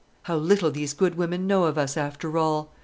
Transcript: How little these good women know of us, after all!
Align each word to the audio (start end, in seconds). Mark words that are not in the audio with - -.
How 0.23 0.35
little 0.35 0.71
these 0.71 0.95
good 0.95 1.13
women 1.13 1.45
know 1.45 1.65
of 1.65 1.77
us, 1.77 1.95
after 1.95 2.35
all! 2.35 2.71